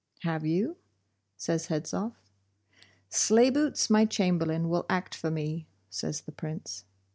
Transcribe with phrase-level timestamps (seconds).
[0.23, 0.77] 'Have you?'
[1.37, 2.15] says Hedzoff.
[3.11, 6.85] 'Sleibootz, my Chamberlain, will act for me,' says the Prince.